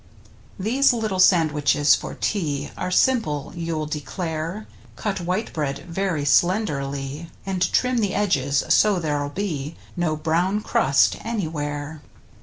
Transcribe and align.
These 0.57 0.93
little 0.93 1.19
sandwiches 1.19 1.93
for 1.93 2.15
tea 2.15 2.71
Are 2.75 2.89
simple, 2.89 3.53
you'll 3.55 3.85
declare. 3.85 4.65
Cut 4.95 5.21
white 5.21 5.53
bread 5.53 5.85
very 5.87 6.25
slenderly, 6.25 7.29
And 7.45 7.71
trim 7.71 7.99
the 7.99 8.15
edges, 8.15 8.63
so 8.69 8.97
there'll 8.97 9.29
be 9.29 9.75
No 9.95 10.15
brown 10.15 10.61
crust 10.61 11.17
anywhere. 11.23 12.01